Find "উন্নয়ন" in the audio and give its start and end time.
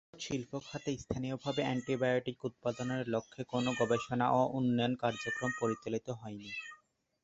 4.57-4.93